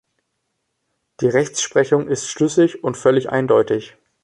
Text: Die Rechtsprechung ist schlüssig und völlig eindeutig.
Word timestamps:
Die 1.19 1.27
Rechtsprechung 1.27 2.07
ist 2.07 2.27
schlüssig 2.27 2.83
und 2.83 2.97
völlig 2.97 3.29
eindeutig. 3.29 3.95